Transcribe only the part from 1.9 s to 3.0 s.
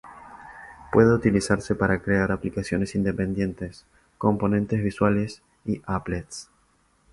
crear aplicaciones